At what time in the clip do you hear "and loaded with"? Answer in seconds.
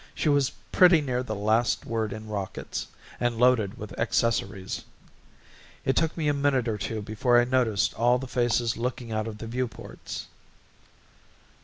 3.19-3.93